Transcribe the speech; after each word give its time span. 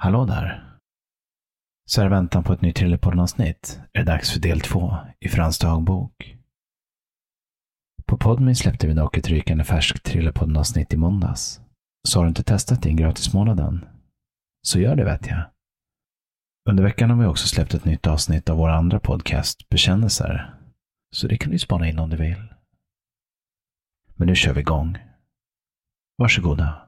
Hallå 0.00 0.24
där! 0.24 0.78
Så 1.86 2.00
här 2.00 2.08
i 2.08 2.10
väntan 2.10 2.44
på 2.44 2.52
ett 2.52 2.60
nytt 2.62 2.76
Trillepodden-avsnitt 2.76 3.80
är 3.92 3.98
det 3.98 4.12
dags 4.12 4.32
för 4.32 4.40
del 4.40 4.60
två 4.60 4.96
i 5.20 5.28
Frans 5.28 5.58
dagbok. 5.58 6.36
På 8.06 8.18
Podme 8.18 8.54
släppte 8.54 8.86
vi 8.86 8.94
dock 8.94 9.16
ett 9.16 9.28
rykande 9.28 9.64
färskt 9.64 10.04
Trillepodden-avsnitt 10.04 10.92
i 10.92 10.96
måndags. 10.96 11.60
Så 12.08 12.18
har 12.18 12.24
du 12.24 12.28
inte 12.28 12.42
testat 12.42 12.82
din 12.82 12.96
gratismånaden? 12.96 13.84
Så 14.62 14.80
gör 14.80 14.96
det 14.96 15.04
vet 15.04 15.26
jag. 15.26 15.44
Under 16.70 16.82
veckan 16.84 17.10
har 17.10 17.16
vi 17.16 17.26
också 17.26 17.48
släppt 17.48 17.74
ett 17.74 17.84
nytt 17.84 18.06
avsnitt 18.06 18.50
av 18.50 18.56
vår 18.56 18.68
andra 18.68 19.00
podcast, 19.00 19.68
Bekännelser. 19.68 20.54
Så 21.16 21.28
det 21.28 21.38
kan 21.38 21.52
du 21.52 21.58
spana 21.58 21.88
in 21.88 21.98
om 21.98 22.10
du 22.10 22.16
vill. 22.16 22.54
Men 24.14 24.26
nu 24.26 24.34
kör 24.34 24.54
vi 24.54 24.60
igång. 24.60 24.98
Varsågoda. 26.18 26.87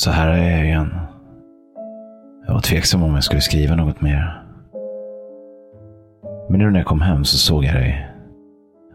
Så 0.00 0.10
här 0.10 0.28
är 0.28 0.56
jag 0.56 0.66
igen. 0.66 0.90
Jag 2.46 2.54
var 2.54 2.60
tveksam 2.60 3.02
om 3.02 3.14
jag 3.14 3.24
skulle 3.24 3.40
skriva 3.40 3.76
något 3.76 4.00
mer. 4.00 4.42
Men 6.50 6.58
nu 6.58 6.70
när 6.70 6.78
jag 6.78 6.86
kom 6.86 7.00
hem 7.00 7.24
så 7.24 7.36
såg 7.38 7.64
jag 7.64 7.74
dig. 7.74 8.08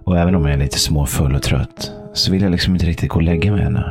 Och 0.05 0.17
även 0.17 0.35
om 0.35 0.45
jag 0.45 0.53
är 0.53 0.57
lite 0.57 0.79
småfull 0.79 1.35
och 1.35 1.41
trött 1.41 1.93
så 2.13 2.31
vill 2.31 2.41
jag 2.41 2.51
liksom 2.51 2.73
inte 2.73 2.85
riktigt 2.85 3.09
gå 3.09 3.15
och 3.15 3.23
lägga 3.23 3.51
mig 3.51 3.61
ännu. 3.61 3.83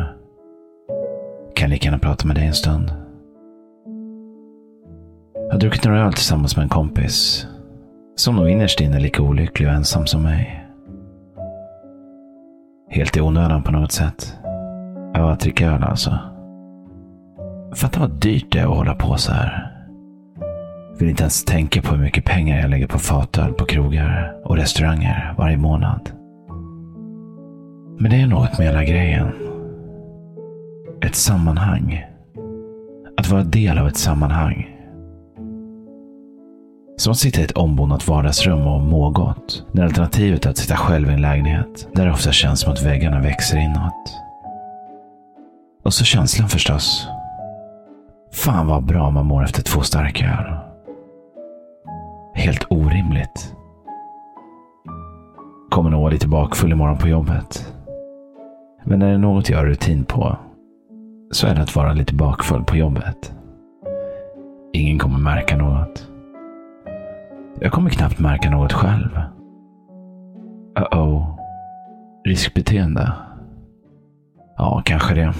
Kan 1.55 1.71
lika 1.71 1.87
gärna 1.87 1.99
prata 1.99 2.27
med 2.27 2.37
dig 2.37 2.47
en 2.47 2.55
stund. 2.55 2.93
Jag 5.35 5.53
har 5.53 5.61
druckit 5.61 5.85
några 5.85 6.07
öl 6.07 6.13
tillsammans 6.13 6.57
med 6.57 6.63
en 6.63 6.69
kompis. 6.69 7.47
Som 8.17 8.37
nog 8.37 8.49
innerst 8.49 8.81
inne 8.81 8.97
är 8.97 9.01
lika 9.01 9.23
olycklig 9.23 9.69
och 9.69 9.75
ensam 9.75 10.07
som 10.07 10.23
mig. 10.23 10.67
Helt 12.91 13.17
i 13.17 13.21
onödan 13.21 13.63
på 13.63 13.73
något 13.73 13.93
sätt. 13.93 14.37
Ja, 15.15 15.33
att 15.33 15.41
dricka 15.41 15.67
öl 15.67 15.83
alltså. 15.83 16.34
Fatta 17.75 18.01
vad 18.01 18.11
dyrt 18.11 18.53
det 18.53 18.59
är 18.59 18.63
att 18.63 18.77
hålla 18.77 18.95
på 18.95 19.17
så 19.17 19.33
här. 19.33 19.71
Vill 20.99 21.09
inte 21.09 21.23
ens 21.23 21.45
tänka 21.45 21.83
på 21.83 21.95
hur 21.95 22.03
mycket 22.03 22.25
pengar 22.25 22.61
jag 22.61 22.71
lägger 22.71 22.87
på 22.87 22.99
fatöl 22.99 23.53
på 23.53 23.65
krogar 23.65 24.37
och 24.45 24.57
restauranger 24.57 25.35
varje 25.39 25.57
månad. 25.57 26.11
Men 27.99 28.11
det 28.11 28.21
är 28.21 28.27
något 28.27 28.59
med 28.59 28.67
hela 28.67 28.85
grejen. 28.85 29.33
Ett 31.03 31.15
sammanhang. 31.15 32.05
Att 33.17 33.29
vara 33.29 33.43
del 33.43 33.79
av 33.79 33.89
ett 33.89 33.97
sammanhang. 33.97 34.71
Som 36.97 37.11
att 37.11 37.19
sitta 37.19 37.41
i 37.41 37.45
ett 37.45 37.53
ombonat 37.53 38.09
vardagsrum 38.09 38.67
och 38.67 38.81
må 38.81 39.11
gott. 39.11 39.67
När 39.73 39.85
alternativet 39.85 40.47
är 40.47 40.51
att 40.51 40.57
sitta 40.57 40.77
själv 40.77 41.11
i 41.11 41.13
en 41.13 41.23
lägenhet 41.23 41.89
där 41.95 42.07
det 42.07 42.13
ofta 42.13 42.33
känns 42.33 42.61
som 42.61 42.73
att 42.73 42.83
väggarna 42.83 43.21
växer 43.21 43.59
inåt. 43.59 44.21
Och 45.85 45.95
så 45.95 46.05
känslan 46.05 46.49
förstås. 46.49 47.09
Fan 48.35 48.67
vad 48.67 48.85
bra 48.85 49.11
man 49.11 49.27
mår 49.27 49.45
efter 49.45 49.63
två 49.63 49.81
starka 49.81 50.25
öl. 50.25 50.57
Helt 52.35 52.67
orimligt. 52.71 53.55
Kommer 55.71 55.91
nog 55.91 56.01
vara 56.01 56.13
lite 56.13 56.29
bakfull 56.29 56.73
imorgon 56.73 56.99
på 56.99 57.09
jobbet. 57.09 57.75
Men 58.85 59.03
är 59.03 59.13
det 59.13 59.19
något 59.19 59.49
jag 59.49 59.59
har 59.59 59.67
rutin 59.67 60.05
på 60.05 60.37
så 61.31 61.47
är 61.47 61.55
det 61.55 61.63
att 61.63 61.77
vara 61.77 61.93
lite 61.93 62.15
bakfull 62.15 62.65
på 62.65 62.77
jobbet. 62.77 63.35
Ingen 64.73 64.99
kommer 64.99 65.19
märka 65.19 65.57
något. 65.57 66.09
Jag 67.61 67.73
kommer 67.73 67.91
knappt 67.91 68.19
märka 68.19 68.51
något 68.51 68.73
själv. 68.73 69.21
Uh-oh. 70.79 71.37
Riskbeteende? 72.25 73.13
Ja, 74.57 74.83
kanske 74.85 75.15
det. 75.15 75.35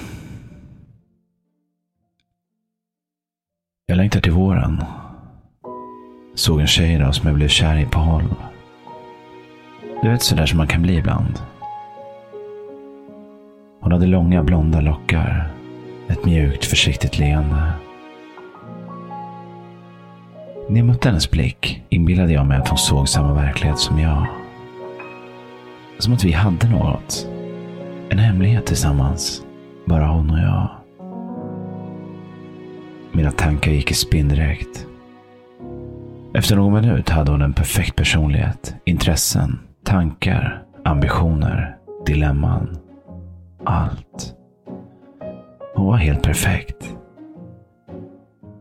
Jag 3.87 3.97
längtar 3.97 4.21
till 4.21 4.33
våren. 4.33 4.85
Såg 6.35 6.61
en 6.61 6.67
tjej 6.67 6.95
idag 6.95 7.15
som 7.15 7.27
jag 7.27 7.37
blev 7.37 7.49
kär 7.49 7.79
i 7.79 7.87
på 7.87 7.99
håll. 7.99 8.35
Du 10.03 10.11
vet 10.11 10.23
sådär 10.23 10.47
som 10.47 10.59
man 10.59 10.67
kan 10.67 10.83
bli 10.83 10.97
ibland. 10.97 11.43
Hon 13.81 13.93
hade 13.93 14.07
långa 14.07 14.43
blonda 14.43 14.81
lockar. 14.81 15.51
Ett 16.09 16.25
mjukt 16.25 16.65
försiktigt 16.65 17.19
leende. 17.19 17.73
När 20.69 20.77
jag 20.77 20.87
mötte 20.87 21.09
hennes 21.09 21.31
blick 21.31 21.83
inbillade 21.89 22.33
jag 22.33 22.47
mig 22.47 22.59
att 22.59 22.69
hon 22.69 22.79
såg 22.79 23.09
samma 23.09 23.35
verklighet 23.35 23.79
som 23.79 23.99
jag. 23.99 24.27
Som 25.99 26.15
att 26.15 26.25
vi 26.25 26.33
hade 26.33 26.69
något. 26.69 27.29
En 28.09 28.19
hemlighet 28.19 28.67
tillsammans. 28.67 29.43
Bara 29.87 30.07
hon 30.07 30.31
och 30.31 30.39
jag. 30.39 30.84
Mina 33.15 33.31
tankar 33.31 33.71
gick 33.71 33.91
i 33.91 33.95
spinn 33.95 34.29
direkt. 34.29 34.87
Efter 36.35 36.57
någon 36.57 36.75
minut 36.83 37.09
hade 37.09 37.31
hon 37.31 37.43
en 37.43 37.53
perfekt 37.53 37.97
personlighet, 37.97 38.75
intressen, 38.85 39.59
tankar, 39.85 40.63
ambitioner, 40.85 41.77
dilemman. 42.07 42.79
Allt. 43.65 44.35
Hon 45.75 45.87
var 45.87 45.97
helt 45.97 46.23
perfekt. 46.23 46.97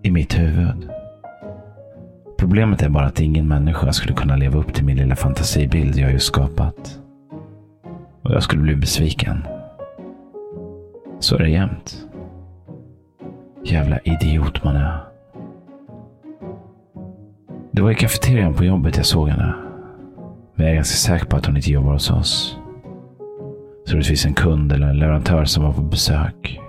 I 0.01 0.11
mitt 0.11 0.39
huvud. 0.39 0.89
Problemet 2.37 2.81
är 2.81 2.89
bara 2.89 3.05
att 3.05 3.19
ingen 3.19 3.47
människa 3.47 3.93
skulle 3.93 4.13
kunna 4.13 4.35
leva 4.35 4.59
upp 4.59 4.73
till 4.73 4.85
min 4.85 4.97
lilla 4.97 5.15
fantasibild 5.15 5.97
jag 5.97 6.11
just 6.11 6.25
skapat. 6.25 6.99
Och 8.21 8.31
jag 8.31 8.43
skulle 8.43 8.61
bli 8.61 8.75
besviken. 8.75 9.47
Så 11.19 11.35
är 11.35 11.39
det 11.39 11.49
jämt. 11.49 12.07
Jävla 13.66 14.00
idiot 14.00 14.63
man 14.63 14.75
är. 14.75 14.97
Det 17.72 17.81
var 17.81 17.91
i 17.91 17.96
kafeterian 17.96 18.53
på 18.53 18.63
jobbet 18.63 18.97
jag 18.97 19.06
såg 19.06 19.29
henne. 19.29 19.53
Men 20.56 20.66
jag 20.66 20.72
är 20.72 20.75
ganska 20.75 21.09
säker 21.09 21.25
på 21.25 21.38
att 21.38 21.46
hon 21.46 21.57
inte 21.57 21.72
jobbar 21.72 21.94
hos 21.94 22.12
oss. 22.12 22.57
Troligtvis 23.88 24.25
en 24.25 24.34
kund 24.34 24.72
eller 24.72 24.88
en 24.88 25.00
leverantör 25.00 25.46
som 25.46 25.63
var 25.63 25.74
på 25.74 25.81
besök. 25.81 26.59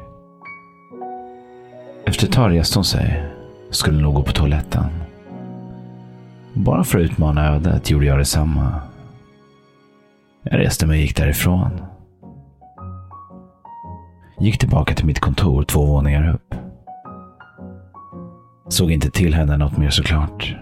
Efter 2.07 2.27
ett 2.27 2.33
tag 2.33 2.53
reste 2.53 2.79
hon 2.79 2.85
sig. 2.85 3.25
Skulle 3.71 4.03
nog 4.03 4.15
gå 4.15 4.23
på 4.23 4.33
toaletten. 4.33 4.85
Bara 6.53 6.85
för 6.85 6.99
att 6.99 7.05
utmana 7.05 7.55
ödet 7.55 7.91
gjorde 7.91 8.07
jag 8.07 8.19
detsamma. 8.19 8.81
Jag 10.43 10.59
reste 10.59 10.87
mig 10.87 10.95
och 10.95 11.03
gick 11.03 11.17
därifrån. 11.17 11.71
Gick 14.39 14.59
tillbaka 14.59 14.95
till 14.95 15.07
mitt 15.07 15.21
kontor 15.21 15.63
två 15.65 15.87
våningar 15.87 16.35
upp. 16.35 16.64
Såg 18.75 18.91
inte 18.93 19.11
till 19.11 19.35
henne 19.35 19.57
något 19.57 19.77
mer 19.77 19.91
såklart. 19.91 20.57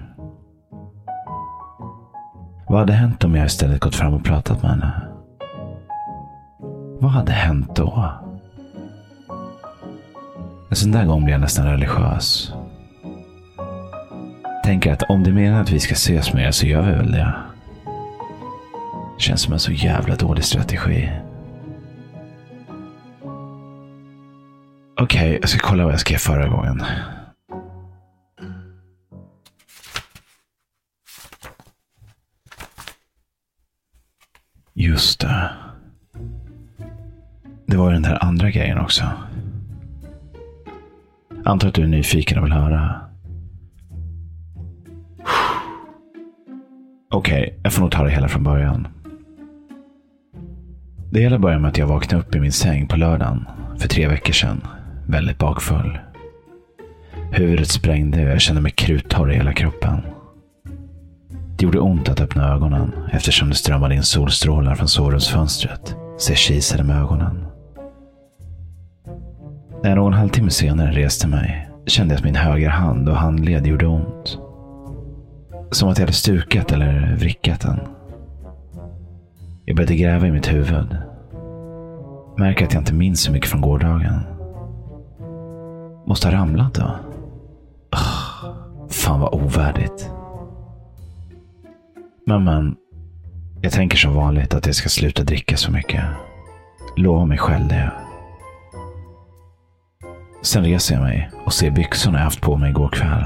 Vad 2.68 2.78
hade 2.78 2.92
hänt 2.92 3.24
om 3.24 3.34
jag 3.34 3.46
istället 3.46 3.80
gått 3.80 3.94
fram 3.94 4.14
och 4.14 4.24
pratat 4.24 4.62
med 4.62 4.70
henne? 4.70 5.02
Vad 7.00 7.10
hade 7.10 7.32
hänt 7.32 7.76
då? 7.76 8.12
En 10.70 10.76
sån 10.76 10.92
där 10.92 11.04
gång 11.04 11.24
blir 11.24 11.32
jag 11.32 11.40
nästan 11.40 11.66
religiös. 11.66 12.52
Tänker 14.64 14.92
att 14.92 15.02
om 15.02 15.22
det 15.22 15.32
menar 15.32 15.60
att 15.60 15.70
vi 15.70 15.80
ska 15.80 15.92
ses 15.92 16.34
mer 16.34 16.50
så 16.50 16.66
gör 16.66 16.82
vi 16.82 16.92
väl 16.92 17.12
det. 17.12 17.34
Känns 19.18 19.40
som 19.40 19.52
en 19.52 19.58
så 19.58 19.72
jävla 19.72 20.16
dålig 20.16 20.44
strategi. 20.44 21.10
Okej, 25.00 25.28
okay, 25.28 25.38
jag 25.40 25.48
ska 25.48 25.68
kolla 25.68 25.84
vad 25.84 25.92
jag 25.92 26.00
skrev 26.00 26.18
förra 26.18 26.48
gången. 26.48 26.82
Just 34.74 35.20
det. 35.20 35.50
Det 37.66 37.76
var 37.76 37.88
ju 37.88 37.92
den 37.92 38.02
där 38.02 38.24
andra 38.24 38.50
grejen 38.50 38.78
också. 38.78 39.04
Antar 41.44 41.68
att 41.68 41.74
du 41.74 41.82
är 41.82 41.86
nyfiken 41.86 42.38
och 42.38 42.44
vill 42.44 42.52
höra. 42.52 43.00
Okej, 47.10 47.42
okay, 47.42 47.58
jag 47.62 47.72
får 47.72 47.82
nog 47.82 47.90
ta 47.90 48.04
det 48.04 48.10
hela 48.10 48.28
från 48.28 48.44
början. 48.44 48.88
Det 51.10 51.20
hela 51.20 51.38
började 51.38 51.60
med 51.62 51.68
att 51.68 51.78
jag 51.78 51.86
vaknade 51.86 52.24
upp 52.24 52.34
i 52.34 52.40
min 52.40 52.52
säng 52.52 52.86
på 52.86 52.96
lördagen 52.96 53.48
för 53.78 53.88
tre 53.88 54.08
veckor 54.08 54.32
sedan. 54.32 54.66
Väldigt 55.06 55.38
bakfull. 55.38 55.98
Huvudet 57.32 57.68
sprängde 57.68 58.24
och 58.24 58.30
jag 58.30 58.40
kände 58.40 58.62
mig 58.62 58.72
kruttorr 58.72 59.32
i 59.32 59.34
hela 59.34 59.52
kroppen. 59.52 60.00
Det 61.62 61.66
gjorde 61.66 61.80
ont 61.80 62.08
att 62.08 62.20
öppna 62.20 62.54
ögonen 62.54 62.92
eftersom 63.12 63.48
det 63.48 63.54
strömmade 63.54 63.94
in 63.94 64.02
solstrålar 64.02 64.74
från 64.74 64.88
sovrumsfönstret. 64.88 65.96
Så 66.18 66.32
jag 66.32 66.38
kisade 66.38 66.84
med 66.84 67.02
ögonen. 67.02 67.46
När 69.82 69.90
jag 69.90 69.96
någon 69.96 70.12
halvtimme 70.12 70.50
senare 70.50 70.92
reste 70.92 71.28
mig 71.28 71.70
kände 71.86 72.14
jag 72.14 72.18
att 72.18 72.24
min 72.24 72.36
högra 72.36 72.70
hand 72.70 73.08
och 73.08 73.16
handled 73.16 73.66
gjorde 73.66 73.86
ont. 73.86 74.38
Som 75.70 75.88
att 75.88 75.98
jag 75.98 76.02
hade 76.02 76.12
stukat 76.12 76.72
eller 76.72 77.16
vrickat 77.16 77.60
den. 77.60 77.80
Jag 79.64 79.76
började 79.76 79.96
gräva 79.96 80.26
i 80.26 80.32
mitt 80.32 80.52
huvud. 80.52 80.96
Märker 82.36 82.66
att 82.66 82.72
jag 82.72 82.80
inte 82.80 82.94
minns 82.94 83.22
så 83.22 83.32
mycket 83.32 83.50
från 83.50 83.60
gårdagen. 83.60 84.20
Måste 86.06 86.28
ha 86.28 86.34
ramlat 86.34 86.74
då? 86.74 86.96
Oh, 87.92 88.54
fan 88.90 89.20
vad 89.20 89.34
ovärdigt. 89.34 90.12
Men 92.26 92.44
men. 92.44 92.76
Jag 93.60 93.72
tänker 93.72 93.96
som 93.96 94.14
vanligt 94.14 94.54
att 94.54 94.66
jag 94.66 94.74
ska 94.74 94.88
sluta 94.88 95.22
dricka 95.22 95.56
så 95.56 95.72
mycket. 95.72 96.04
Lova 96.96 97.24
mig 97.24 97.38
själv 97.38 97.68
det. 97.68 97.92
Sen 100.42 100.64
reser 100.64 100.94
jag 100.94 101.02
mig 101.02 101.30
och 101.44 101.52
ser 101.52 101.70
byxorna 101.70 102.18
jag 102.18 102.24
haft 102.24 102.40
på 102.40 102.56
mig 102.56 102.70
igår 102.70 102.88
kväll. 102.88 103.24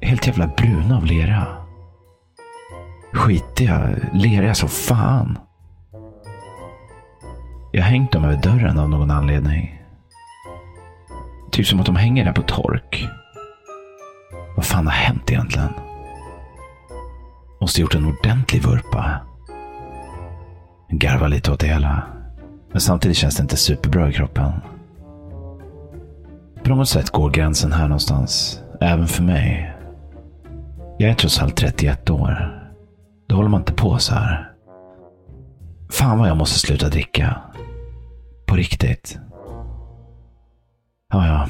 Helt 0.00 0.26
jävla 0.26 0.46
bruna 0.46 0.96
av 0.96 1.04
lera. 1.04 1.46
Skitiga, 3.12 3.90
leriga 4.12 4.54
så 4.54 4.68
fan. 4.68 5.38
Jag 7.72 7.82
har 7.82 7.90
hängt 7.90 8.12
dem 8.12 8.24
över 8.24 8.42
dörren 8.42 8.78
av 8.78 8.88
någon 8.88 9.10
anledning. 9.10 9.82
Typ 11.50 11.66
som 11.66 11.80
att 11.80 11.86
de 11.86 11.96
hänger 11.96 12.24
där 12.24 12.32
på 12.32 12.42
tork. 12.42 13.08
Vad 14.56 14.64
fan 14.64 14.86
har 14.86 14.94
hänt 14.94 15.30
egentligen? 15.30 15.85
Måste 17.66 17.80
gjort 17.80 17.94
en 17.94 18.06
ordentlig 18.06 18.62
vurpa. 18.62 19.20
Garvar 20.90 21.28
lite 21.28 21.52
åt 21.52 21.60
det 21.60 21.66
hela. 21.66 22.02
Men 22.72 22.80
samtidigt 22.80 23.16
känns 23.16 23.36
det 23.36 23.42
inte 23.42 23.56
superbra 23.56 24.10
i 24.10 24.12
kroppen. 24.12 24.52
På 26.64 26.70
något 26.70 26.88
sätt 26.88 27.10
går 27.10 27.30
gränsen 27.30 27.72
här 27.72 27.88
någonstans. 27.88 28.60
Även 28.80 29.06
för 29.06 29.22
mig. 29.22 29.76
Jag 30.98 31.10
är 31.10 31.14
trots 31.14 31.38
allt 31.38 31.56
31 31.56 32.10
år. 32.10 32.62
Då 33.28 33.36
håller 33.36 33.48
man 33.48 33.60
inte 33.60 33.72
på 33.72 33.98
så 33.98 34.14
här. 34.14 34.52
Fan 35.90 36.18
vad 36.18 36.28
jag 36.28 36.36
måste 36.36 36.58
sluta 36.58 36.88
dricka. 36.88 37.40
På 38.46 38.56
riktigt. 38.56 39.18
Ja, 41.12 41.26
ja. 41.26 41.48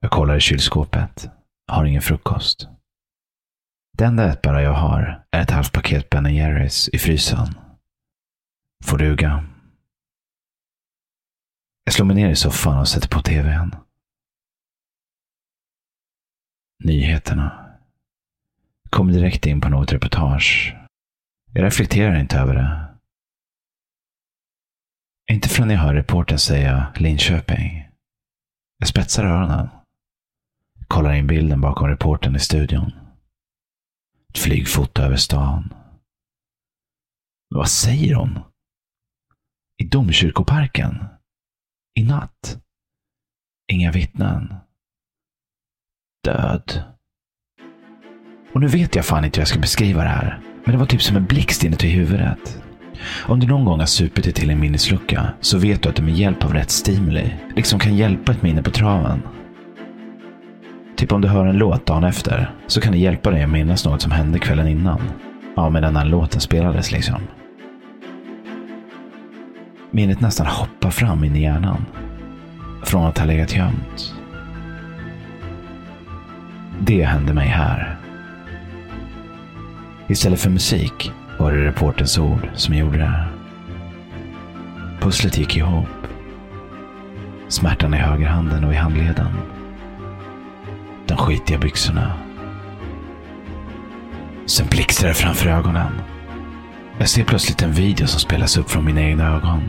Jag 0.00 0.10
kollar 0.10 0.36
i 0.36 0.40
kylskåpet. 0.40 1.28
Har 1.72 1.84
ingen 1.84 2.02
frukost. 2.02 2.68
Det 3.98 4.04
enda 4.04 4.32
ätbara 4.32 4.62
jag 4.62 4.72
har 4.72 5.26
är 5.30 5.42
ett 5.42 5.50
halvt 5.50 5.72
paket 5.72 6.10
Ben 6.10 6.34
Jerrys 6.34 6.88
i 6.88 6.98
frysen. 6.98 7.46
Får 8.84 8.98
duga. 8.98 9.46
Jag 11.84 11.94
slår 11.94 12.06
mig 12.06 12.16
ner 12.16 12.30
i 12.30 12.36
soffan 12.36 12.78
och 12.78 12.88
sätter 12.88 13.08
på 13.08 13.22
tvn. 13.22 13.74
Nyheterna. 16.84 17.76
Kom 18.90 19.12
direkt 19.12 19.46
in 19.46 19.60
på 19.60 19.68
något 19.68 19.92
reportage. 19.92 20.76
Jag 21.52 21.64
reflekterar 21.64 22.20
inte 22.20 22.38
över 22.38 22.54
det. 22.54 22.86
Inte 25.32 25.48
förrän 25.48 25.70
jag 25.70 25.78
hör 25.78 25.94
reportern 25.94 26.38
säga 26.38 26.92
Linköping. 26.96 27.88
Jag 28.78 28.88
spetsar 28.88 29.24
öronen. 29.24 29.68
Kollar 30.88 31.12
in 31.12 31.26
bilden 31.26 31.60
bakom 31.60 31.88
reportern 31.88 32.36
i 32.36 32.40
studion. 32.40 33.05
Ett 34.36 34.42
flygfoto 34.42 35.02
över 35.02 35.16
stan. 35.16 35.68
Men 37.50 37.58
vad 37.58 37.68
säger 37.68 38.14
hon? 38.14 38.38
I 39.82 39.84
Domkyrkoparken? 39.84 41.04
I 41.98 42.04
natt? 42.04 42.58
Inga 43.72 43.92
vittnen? 43.92 44.54
Död? 46.24 46.82
Och 48.54 48.60
nu 48.60 48.66
vet 48.66 48.94
jag 48.94 49.06
fan 49.06 49.24
inte 49.24 49.36
hur 49.36 49.42
jag 49.42 49.48
ska 49.48 49.58
beskriva 49.58 50.02
det 50.02 50.08
här. 50.08 50.40
Men 50.64 50.72
det 50.72 50.78
var 50.78 50.86
typ 50.86 51.02
som 51.02 51.16
en 51.16 51.26
blixt 51.26 51.64
inuti 51.64 51.88
huvudet. 51.88 52.62
Om 53.26 53.40
du 53.40 53.46
någon 53.46 53.64
gång 53.64 53.78
har 53.78 53.86
supit 53.86 54.24
dig 54.24 54.32
till 54.32 54.50
en 54.50 54.60
minneslucka 54.60 55.34
så 55.40 55.58
vet 55.58 55.82
du 55.82 55.88
att 55.88 55.96
du 55.96 56.02
med 56.02 56.14
hjälp 56.14 56.44
av 56.44 56.52
rätt 56.54 56.70
stimuli 56.70 57.34
liksom 57.56 57.78
kan 57.78 57.96
hjälpa 57.96 58.32
ett 58.32 58.42
minne 58.42 58.62
på 58.62 58.70
traven. 58.70 59.22
Typ 60.96 61.12
om 61.12 61.20
du 61.20 61.28
hör 61.28 61.46
en 61.46 61.58
låt 61.58 61.86
dagen 61.86 62.04
efter 62.04 62.50
så 62.66 62.80
kan 62.80 62.92
det 62.92 62.98
hjälpa 62.98 63.30
dig 63.30 63.42
att 63.42 63.50
minnas 63.50 63.84
något 63.84 64.02
som 64.02 64.10
hände 64.10 64.38
kvällen 64.38 64.68
innan. 64.68 65.00
Ja, 65.56 65.70
medan 65.70 65.94
den 65.94 66.08
låten 66.08 66.40
spelades 66.40 66.92
liksom. 66.92 67.20
Minnet 69.90 70.20
nästan 70.20 70.46
hoppar 70.46 70.90
fram 70.90 71.24
in 71.24 71.36
i 71.36 71.42
hjärnan. 71.42 71.86
Från 72.84 73.06
att 73.06 73.18
ha 73.18 73.26
legat 73.26 73.56
gömt. 73.56 74.14
Det 76.80 77.04
hände 77.04 77.34
mig 77.34 77.48
här. 77.48 77.96
Istället 80.06 80.40
för 80.40 80.50
musik 80.50 81.12
var 81.38 81.52
det 81.52 81.66
reportens 81.66 82.18
ord 82.18 82.48
som 82.54 82.74
gjorde 82.74 82.98
det. 82.98 83.24
Pusslet 85.00 85.38
gick 85.38 85.56
ihop. 85.56 85.88
Smärtan 87.48 87.94
i 87.94 87.96
högerhanden 87.96 88.64
och 88.64 88.72
i 88.72 88.76
handleden. 88.76 89.55
De 91.06 91.16
skitiga 91.16 91.58
byxorna. 91.58 92.12
Sen 94.46 94.66
blixtrar 94.70 95.08
det 95.08 95.14
framför 95.14 95.48
ögonen. 95.48 96.00
Jag 96.98 97.08
ser 97.08 97.24
plötsligt 97.24 97.62
en 97.62 97.72
video 97.72 98.06
som 98.06 98.20
spelas 98.20 98.58
upp 98.58 98.70
från 98.70 98.84
mina 98.84 99.02
egna 99.02 99.36
ögon. 99.36 99.60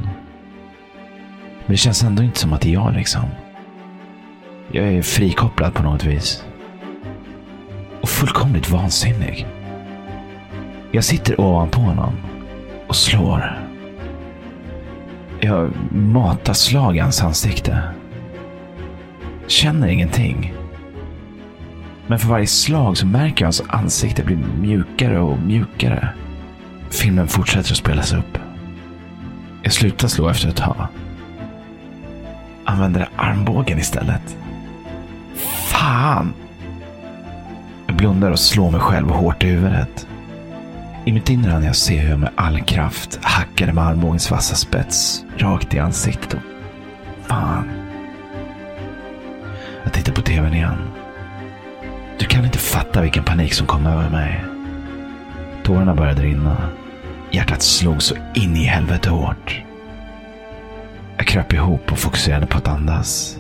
Men 1.66 1.74
det 1.74 1.78
känns 1.78 2.04
ändå 2.04 2.24
inte 2.24 2.40
som 2.40 2.54
att 2.54 2.62
det 2.62 2.70
är 2.70 2.74
jag 2.74 2.94
liksom. 2.94 3.24
Jag 4.72 4.88
är 4.88 5.02
frikopplad 5.02 5.74
på 5.74 5.84
något 5.84 6.04
vis. 6.04 6.44
Och 8.02 8.10
fullkomligt 8.10 8.70
vansinnig. 8.70 9.48
Jag 10.92 11.04
sitter 11.04 11.42
ovanpå 11.42 11.82
honom 11.82 12.14
och 12.88 12.96
slår. 12.96 13.60
Jag 15.40 15.72
matar 15.92 16.54
slag 16.54 16.98
i 16.98 17.00
hans 17.00 17.24
ansikte. 17.24 17.82
Känner 19.48 19.88
ingenting. 19.88 20.54
Men 22.08 22.20
för 22.20 22.28
varje 22.28 22.48
slag 22.48 22.98
så 22.98 23.06
märker 23.06 23.46
jag 23.46 23.48
hans 23.48 23.64
ansikte 23.68 24.24
blir 24.24 24.38
mjukare 24.38 25.20
och 25.20 25.40
mjukare. 25.40 26.10
Filmen 26.90 27.28
fortsätter 27.28 27.72
att 27.72 27.78
spelas 27.78 28.14
upp. 28.14 28.38
Jag 29.64 29.74
slutar 29.74 30.08
slå 30.08 30.30
efter 30.30 30.50
ett 30.50 30.56
tag. 30.56 30.88
Använder 32.66 33.10
armbågen 33.16 33.80
istället. 33.80 34.38
Fan! 35.68 36.34
Jag 37.88 37.96
blundar 37.96 38.32
och 38.32 38.40
slår 38.40 38.72
mig 38.72 38.80
själv 38.80 39.10
hårt 39.10 39.44
i 39.44 39.48
huvudet. 39.48 40.08
I 41.06 41.12
mitt 41.12 41.30
inre 41.30 41.52
hann 41.52 41.64
jag 41.64 41.76
se 41.76 41.98
hur 41.98 42.10
jag 42.10 42.20
med 42.20 42.30
all 42.36 42.62
kraft 42.62 43.20
hackade 43.22 43.74
med 43.74 43.84
armbågens 43.84 44.32
vassa 44.32 44.56
spets 44.56 45.26
rakt 45.38 45.74
i 45.74 45.80
ansiktet. 45.80 46.34
Och 46.34 47.28
fan. 47.28 47.70
Jag 49.84 49.94
tittar 49.94 50.14
på 50.14 50.22
tvn 50.22 50.54
igen. 50.54 50.78
Du 52.20 52.26
kan 52.26 52.46
inte 52.46 52.58
fatta 52.58 53.02
vilken 53.02 53.24
panik 53.24 53.54
som 53.54 53.68
kom 53.68 53.86
över 53.86 54.10
mig. 54.10 54.44
Tårarna 55.64 55.96
började 55.96 56.22
rinna. 56.22 56.70
Hjärtat 57.32 57.62
slog 57.62 58.02
så 58.02 58.16
in 58.36 58.56
i 58.56 58.64
helvete 58.64 59.10
hårt. 59.10 59.62
Jag 61.18 61.28
kröp 61.28 61.54
ihop 61.54 61.92
och 61.92 61.98
fokuserade 62.00 62.46
på 62.48 62.58
att 62.58 62.68
andas. 62.68 63.38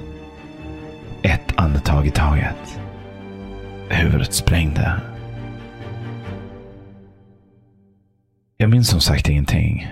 Ett 1.22 1.54
andetag 1.56 2.08
i 2.08 2.12
taget. 2.12 2.80
Huvudet 3.90 4.34
sprängde. 4.34 5.02
Jag 8.58 8.70
minns 8.70 8.90
som 8.90 9.02
sagt 9.02 9.30
ingenting. 9.30 9.88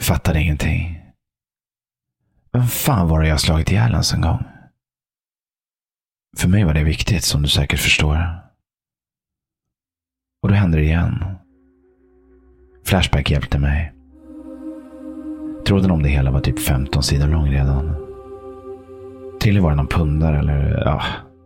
Fattade 0.00 0.40
ingenting. 0.40 1.00
Vem 2.52 2.66
fan 2.66 3.08
var 3.08 3.20
det 3.20 3.28
jag 3.28 3.40
slagit 3.40 3.70
ihjäl 3.70 3.92
ens 3.92 4.14
en 4.14 4.20
gång? 4.20 4.44
För 6.36 6.48
mig 6.48 6.64
var 6.64 6.74
det 6.74 6.84
viktigt, 6.84 7.24
som 7.24 7.42
du 7.42 7.48
säkert 7.48 7.80
förstår. 7.80 8.18
Och 10.42 10.48
då 10.48 10.54
hände 10.54 10.76
det 10.76 10.84
igen. 10.84 11.24
Flashback 12.86 13.30
hjälpte 13.30 13.58
mig. 13.58 13.92
Tråden 15.66 15.90
om 15.90 16.02
det 16.02 16.08
hela 16.08 16.30
var 16.30 16.40
typ 16.40 16.60
15 16.60 17.02
sidor 17.02 17.28
lång 17.28 17.50
redan. 17.50 17.96
Till 19.40 19.60
var 19.60 19.70
det 19.70 19.76
någon 19.76 19.86
pundare 19.86 20.38
eller 20.38 20.82
ja, 20.84 21.02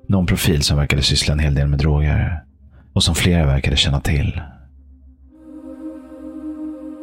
någon 0.09 0.27
profil 0.27 0.63
som 0.63 0.77
verkade 0.77 1.03
syssla 1.03 1.33
en 1.33 1.39
hel 1.39 1.55
del 1.55 1.69
med 1.69 1.79
droger. 1.79 2.45
Och 2.93 3.03
som 3.03 3.15
flera 3.15 3.47
verkade 3.47 3.77
känna 3.77 4.01
till. 4.01 4.41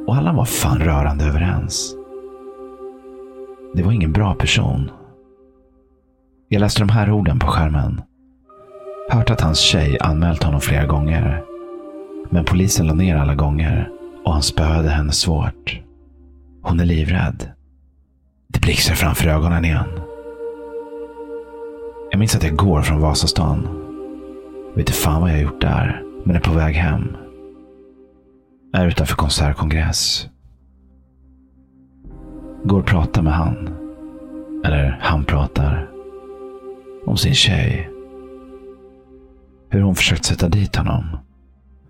Och 0.08 0.16
alla 0.16 0.34
var 0.34 0.46
fan 0.46 0.80
rörande 0.80 1.26
överens. 1.26 1.96
Det 3.76 3.84
var 3.84 3.92
ingen 3.92 4.12
bra 4.12 4.36
person. 4.36 4.92
Jag 6.56 6.60
läste 6.60 6.82
de 6.82 6.90
här 6.90 7.12
orden 7.12 7.40
på 7.40 7.48
skärmen. 7.48 8.02
Hört 9.10 9.30
att 9.30 9.42
hans 9.42 9.60
tjej 9.60 9.98
anmält 10.02 10.44
honom 10.44 10.62
flera 10.62 10.86
gånger. 10.86 11.44
Men 12.30 12.46
polisen 12.46 12.88
la 12.88 12.94
ner 12.94 13.16
alla 13.16 13.36
gånger 13.36 13.90
och 14.26 14.34
han 14.34 14.42
spöade 14.42 14.90
henne 14.90 15.12
svårt. 15.12 15.82
Hon 16.62 16.80
är 16.80 16.86
livrädd. 16.86 17.52
Det 18.48 18.60
blixtrar 18.60 18.96
framför 18.96 19.28
ögonen 19.28 19.66
igen. 19.66 19.86
Jag 22.12 22.20
minns 22.20 22.36
att 22.36 22.44
jag 22.44 22.56
går 22.56 22.82
från 22.82 23.02
Vasastan. 23.02 23.68
Vet 24.70 24.80
inte 24.80 24.94
fan 24.94 25.22
vad 25.22 25.32
jag 25.32 25.42
gjort 25.42 25.62
där, 25.62 26.04
men 26.24 26.36
är 26.36 26.40
på 26.40 26.54
väg 26.54 26.76
hem. 26.76 27.18
Är 28.74 28.88
utanför 28.88 29.16
konsertkongress. 29.16 30.28
Går 32.64 32.80
och 32.80 32.86
pratar 32.86 33.22
med 33.22 33.34
han. 33.34 33.70
Eller 34.66 35.00
han 35.02 35.26
pratar. 35.26 35.95
Om 37.06 37.18
sin 37.18 37.34
tjej. 37.34 37.90
Hur 39.70 39.82
hon 39.82 39.96
försökt 39.96 40.26
sätta 40.26 40.50
dit 40.50 40.76
honom. 40.76 41.18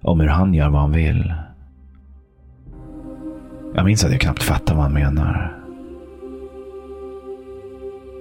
Om 0.02 0.20
hur 0.20 0.28
han 0.28 0.54
gör 0.54 0.70
vad 0.70 0.82
han 0.82 0.92
vill. 0.92 1.34
Jag 3.76 3.86
minns 3.86 4.04
att 4.04 4.12
jag 4.12 4.22
knappt 4.22 4.44
fattar 4.44 4.76
vad 4.76 4.84
han 4.84 4.94
menar. 4.94 5.58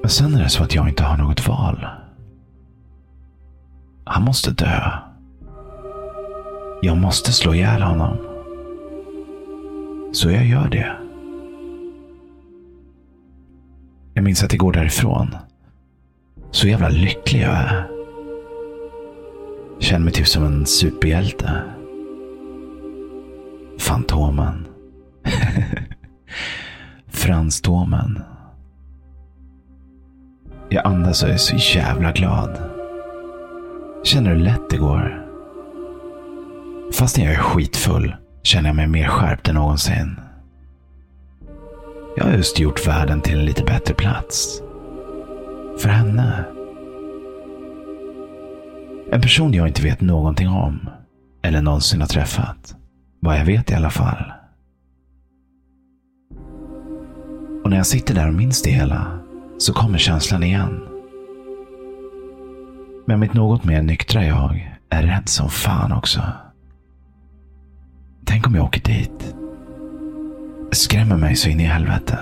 Men 0.00 0.10
sen 0.10 0.34
är 0.34 0.42
det 0.42 0.48
så 0.48 0.62
att 0.62 0.74
jag 0.74 0.88
inte 0.88 1.04
har 1.04 1.16
något 1.16 1.48
val. 1.48 1.86
Han 4.04 4.22
måste 4.22 4.50
dö. 4.50 4.90
Jag 6.82 6.96
måste 6.96 7.32
slå 7.32 7.54
ihjäl 7.54 7.82
honom. 7.82 8.16
Så 10.12 10.30
jag 10.30 10.46
gör 10.46 10.68
det. 10.68 10.96
Jag 14.14 14.24
minns 14.24 14.44
att 14.44 14.52
jag 14.52 14.60
går 14.60 14.72
därifrån. 14.72 15.36
Så 16.54 16.68
jävla 16.68 16.88
lycklig 16.88 17.42
jag 17.42 17.50
är. 17.50 17.86
Känner 19.78 20.04
mig 20.04 20.12
typ 20.12 20.28
som 20.28 20.44
en 20.44 20.66
superhjälte. 20.66 21.62
Fantomen. 23.78 24.66
Franstomen. 27.08 28.22
Jag 30.68 30.86
andas 30.86 31.22
och 31.22 31.28
är 31.28 31.36
så 31.36 31.78
jävla 31.78 32.12
glad. 32.12 32.58
Känner 34.04 34.30
hur 34.30 34.40
lätt 34.40 34.70
det 34.70 34.76
går. 34.76 35.26
Fastän 36.92 37.24
jag 37.24 37.34
är 37.34 37.38
skitfull 37.38 38.16
känner 38.42 38.68
jag 38.68 38.76
mig 38.76 38.86
mer 38.86 39.08
skärpt 39.08 39.48
än 39.48 39.54
någonsin. 39.54 40.20
Jag 42.16 42.24
har 42.24 42.32
just 42.32 42.58
gjort 42.58 42.86
världen 42.86 43.20
till 43.20 43.38
en 43.38 43.44
lite 43.44 43.62
bättre 43.62 43.94
plats. 43.94 44.63
För 45.78 45.88
henne. 45.88 46.44
En 49.12 49.20
person 49.20 49.54
jag 49.54 49.68
inte 49.68 49.82
vet 49.82 50.00
någonting 50.00 50.48
om. 50.48 50.88
Eller 51.42 51.62
någonsin 51.62 52.00
har 52.00 52.08
träffat. 52.08 52.76
Vad 53.20 53.38
jag 53.38 53.44
vet 53.44 53.70
i 53.70 53.74
alla 53.74 53.90
fall. 53.90 54.32
Och 57.64 57.70
när 57.70 57.76
jag 57.76 57.86
sitter 57.86 58.14
där 58.14 58.28
och 58.28 58.34
minns 58.34 58.62
det 58.62 58.70
hela 58.70 59.18
så 59.58 59.72
kommer 59.72 59.98
känslan 59.98 60.42
igen. 60.42 60.80
Men 63.06 63.20
mitt 63.20 63.34
något 63.34 63.64
mer 63.64 63.82
nyktra 63.82 64.24
jag 64.24 64.78
är 64.90 65.02
rädd 65.02 65.28
som 65.28 65.48
fan 65.48 65.92
också. 65.92 66.20
Tänk 68.24 68.46
om 68.46 68.54
jag 68.54 68.64
åker 68.64 68.82
dit. 68.82 69.34
Skrämmer 70.72 71.16
mig 71.16 71.36
så 71.36 71.48
in 71.48 71.60
i 71.60 71.64
helvete. 71.64 72.18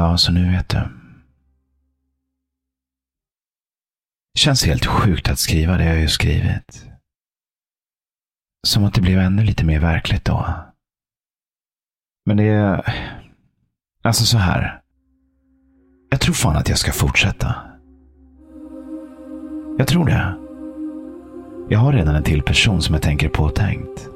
Ja, 0.00 0.16
så 0.16 0.32
nu 0.32 0.50
vet 0.50 0.68
du. 0.68 0.78
Känns 4.38 4.66
helt 4.66 4.86
sjukt 4.86 5.28
att 5.28 5.38
skriva 5.38 5.76
det 5.76 5.84
jag 5.84 6.00
just 6.00 6.14
skrivit. 6.14 6.88
Som 8.66 8.84
att 8.84 8.94
det 8.94 9.00
blev 9.00 9.18
ännu 9.18 9.44
lite 9.44 9.64
mer 9.64 9.80
verkligt 9.80 10.24
då. 10.24 10.54
Men 12.26 12.36
det 12.36 12.44
är... 12.44 12.94
Alltså 14.02 14.24
så 14.24 14.38
här. 14.38 14.80
Jag 16.10 16.20
tror 16.20 16.34
fan 16.34 16.56
att 16.56 16.68
jag 16.68 16.78
ska 16.78 16.92
fortsätta. 16.92 17.54
Jag 19.78 19.88
tror 19.88 20.06
det. 20.06 20.36
Jag 21.74 21.78
har 21.78 21.92
redan 21.92 22.14
en 22.14 22.22
till 22.22 22.42
person 22.42 22.82
som 22.82 22.94
jag 22.94 23.02
tänker 23.02 23.28
på 23.28 23.42
och 23.42 23.54
tänkt. 23.54 24.08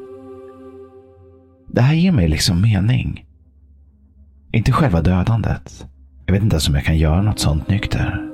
Det 1.68 1.80
här 1.80 1.94
ger 1.94 2.12
mig 2.12 2.28
liksom 2.28 2.62
mening. 2.62 3.33
Inte 4.54 4.72
själva 4.72 5.02
dödandet. 5.02 5.86
Jag 6.26 6.32
vet 6.32 6.42
inte 6.42 6.54
ens 6.54 6.68
om 6.68 6.74
jag 6.74 6.84
kan 6.84 6.96
göra 6.96 7.22
något 7.22 7.38
sånt 7.38 7.68
nykter. 7.68 8.30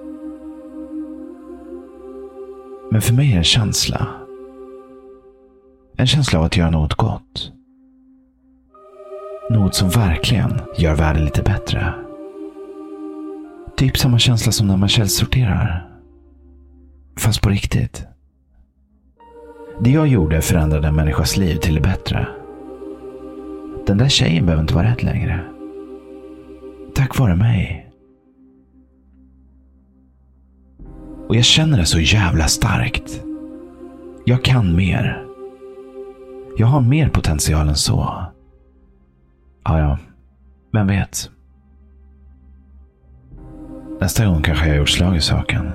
Men 2.90 3.00
för 3.00 3.14
mig 3.14 3.28
är 3.28 3.32
det 3.32 3.38
en 3.38 3.44
känsla. 3.44 4.06
En 5.96 6.06
känsla 6.06 6.38
av 6.38 6.44
att 6.44 6.56
göra 6.56 6.70
något 6.70 6.94
gott. 6.94 7.52
Något 9.50 9.74
som 9.74 9.88
verkligen 9.88 10.60
gör 10.78 10.94
världen 10.94 11.24
lite 11.24 11.42
bättre. 11.42 11.94
Typ 13.76 13.98
samma 13.98 14.18
känsla 14.18 14.52
som 14.52 14.66
när 14.66 14.76
man 14.76 14.88
källsorterar. 14.88 15.88
Fast 17.18 17.42
på 17.42 17.48
riktigt. 17.48 18.06
Det 19.80 19.90
jag 19.90 20.08
gjorde 20.08 20.40
förändrade 20.40 20.88
en 20.88 20.96
människas 20.96 21.36
liv 21.36 21.56
till 21.56 21.74
det 21.74 21.80
bättre. 21.80 22.28
Den 23.86 23.98
där 23.98 24.08
tjejen 24.08 24.46
behöver 24.46 24.62
inte 24.62 24.74
vara 24.74 24.86
rädd 24.86 25.02
längre. 25.02 25.44
Tack 27.00 27.18
vare 27.18 27.36
mig. 27.36 27.90
Och 31.28 31.36
jag 31.36 31.44
känner 31.44 31.78
det 31.78 31.84
så 31.84 32.00
jävla 32.00 32.46
starkt. 32.46 33.24
Jag 34.24 34.44
kan 34.44 34.76
mer. 34.76 35.24
Jag 36.56 36.66
har 36.66 36.80
mer 36.80 37.08
potential 37.08 37.68
än 37.68 37.76
så. 37.76 38.24
Ja, 39.64 39.78
ja. 39.78 39.98
Vem 40.72 40.86
vet? 40.86 41.30
Nästa 44.00 44.26
gång 44.26 44.42
kanske 44.42 44.64
jag 44.64 44.72
har 44.72 44.78
gjort 44.78 44.88
slag 44.88 45.16
i 45.16 45.20
saken. 45.20 45.72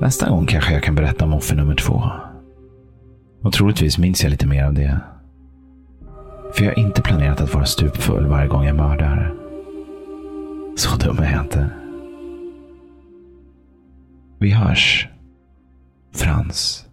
Nästa 0.00 0.30
gång 0.30 0.46
kanske 0.46 0.72
jag 0.72 0.82
kan 0.82 0.94
berätta 0.94 1.24
om 1.24 1.34
offer 1.34 1.56
nummer 1.56 1.74
två. 1.74 2.02
Och 3.42 3.52
troligtvis 3.52 3.98
minns 3.98 4.22
jag 4.22 4.30
lite 4.30 4.46
mer 4.46 4.64
av 4.64 4.74
det. 4.74 5.00
För 6.54 6.64
jag 6.64 6.70
har 6.70 6.78
inte 6.78 7.02
planerat 7.02 7.40
att 7.40 7.54
vara 7.54 7.64
stupfull 7.64 8.26
varje 8.26 8.48
gång 8.48 8.64
jag 8.64 8.76
mördar. 8.76 9.34
Så 10.76 10.96
dum 10.96 11.18
är 11.18 11.32
jag 11.32 11.44
inte. 11.44 11.70
Vi 14.38 14.50
hörs. 14.50 15.08
Frans. 16.12 16.86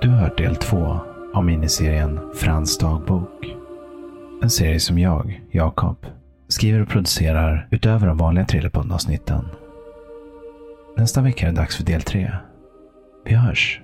Du 0.00 0.08
har 0.08 0.16
hört 0.16 0.38
del 0.38 0.56
två 0.56 1.09
av 1.34 1.44
miniserien 1.44 2.20
Frans 2.34 2.78
dagbok. 2.78 3.56
En 4.42 4.50
serie 4.50 4.80
som 4.80 4.98
jag, 4.98 5.42
Jakob, 5.50 6.06
skriver 6.48 6.82
och 6.82 6.88
producerar 6.88 7.68
utöver 7.70 8.06
de 8.06 8.16
vanliga 8.16 8.44
Thrillerpodden-avsnitten. 8.44 9.44
Nästa 10.96 11.20
vecka 11.22 11.46
är 11.46 11.50
det 11.50 11.56
dags 11.56 11.76
för 11.76 11.84
del 11.84 12.02
tre. 12.02 12.32
Vi 13.24 13.34
hörs! 13.34 13.80